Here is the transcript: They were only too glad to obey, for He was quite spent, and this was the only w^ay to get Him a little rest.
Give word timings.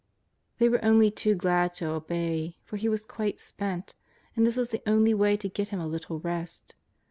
They 0.57 0.67
were 0.67 0.83
only 0.83 1.11
too 1.11 1.35
glad 1.35 1.73
to 1.75 1.91
obey, 1.91 2.57
for 2.65 2.75
He 2.77 2.89
was 2.89 3.05
quite 3.05 3.39
spent, 3.39 3.93
and 4.35 4.47
this 4.47 4.57
was 4.57 4.71
the 4.71 4.81
only 4.87 5.13
w^ay 5.13 5.39
to 5.39 5.47
get 5.47 5.67
Him 5.67 5.79
a 5.79 5.85
little 5.85 6.19
rest. 6.19 6.75